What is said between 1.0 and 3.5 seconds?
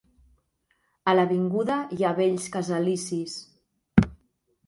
A l'avinguda hi ha bells casalicis.